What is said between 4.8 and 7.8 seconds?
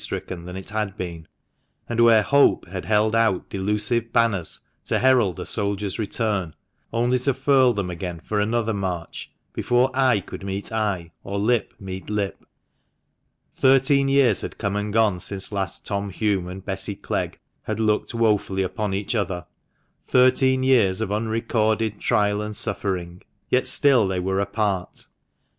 to herald a soldier's return, only to furl